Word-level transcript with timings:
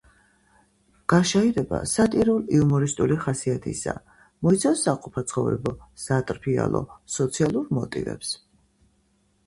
გაშაირება 1.13 1.81
სატირულ-იუმორისტული 1.91 3.19
ხასიათისაა, 3.27 4.03
მოიცავს 4.49 4.83
საყოფაცხოვრებო, 4.89 5.77
სატრფიალო, 6.09 6.85
სოციალურ 7.21 7.73
მოტივებს. 7.81 8.39